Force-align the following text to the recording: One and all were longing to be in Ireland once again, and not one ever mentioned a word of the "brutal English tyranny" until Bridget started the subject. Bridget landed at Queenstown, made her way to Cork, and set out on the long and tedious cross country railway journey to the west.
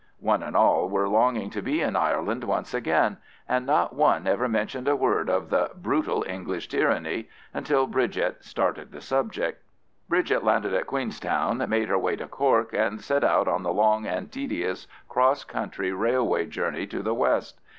One 0.19 0.41
and 0.41 0.57
all 0.57 0.89
were 0.89 1.07
longing 1.07 1.51
to 1.51 1.61
be 1.61 1.81
in 1.83 1.95
Ireland 1.95 2.43
once 2.45 2.73
again, 2.73 3.17
and 3.47 3.67
not 3.67 3.93
one 3.93 4.25
ever 4.25 4.47
mentioned 4.49 4.87
a 4.87 4.95
word 4.95 5.29
of 5.29 5.51
the 5.51 5.69
"brutal 5.75 6.25
English 6.27 6.69
tyranny" 6.69 7.29
until 7.53 7.85
Bridget 7.85 8.43
started 8.43 8.91
the 8.91 8.99
subject. 9.01 9.61
Bridget 10.09 10.43
landed 10.43 10.73
at 10.73 10.87
Queenstown, 10.87 11.63
made 11.69 11.87
her 11.89 11.99
way 11.99 12.15
to 12.15 12.25
Cork, 12.27 12.73
and 12.73 12.99
set 12.99 13.23
out 13.23 13.47
on 13.47 13.61
the 13.61 13.71
long 13.71 14.07
and 14.07 14.31
tedious 14.31 14.87
cross 15.07 15.43
country 15.43 15.91
railway 15.91 16.47
journey 16.47 16.87
to 16.87 17.03
the 17.03 17.13
west. 17.13 17.59